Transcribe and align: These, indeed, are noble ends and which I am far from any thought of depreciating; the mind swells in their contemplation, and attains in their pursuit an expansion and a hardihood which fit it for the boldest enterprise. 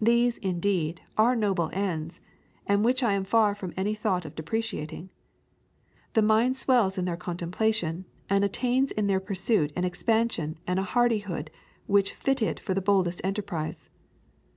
These, 0.00 0.36
indeed, 0.38 1.00
are 1.16 1.36
noble 1.36 1.70
ends 1.72 2.20
and 2.66 2.84
which 2.84 3.04
I 3.04 3.12
am 3.12 3.22
far 3.22 3.54
from 3.54 3.72
any 3.76 3.94
thought 3.94 4.24
of 4.24 4.34
depreciating; 4.34 5.10
the 6.14 6.22
mind 6.22 6.56
swells 6.58 6.98
in 6.98 7.04
their 7.04 7.16
contemplation, 7.16 8.04
and 8.28 8.42
attains 8.44 8.90
in 8.90 9.06
their 9.06 9.20
pursuit 9.20 9.72
an 9.76 9.84
expansion 9.84 10.58
and 10.66 10.80
a 10.80 10.82
hardihood 10.82 11.52
which 11.86 12.14
fit 12.14 12.42
it 12.42 12.58
for 12.58 12.74
the 12.74 12.82
boldest 12.82 13.20
enterprise. 13.22 13.90